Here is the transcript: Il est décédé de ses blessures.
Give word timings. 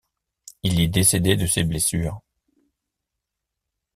Il 0.63 0.79
est 0.79 0.87
décédé 0.87 1.35
de 1.35 1.45
ses 1.45 1.63
blessures. 1.63 2.23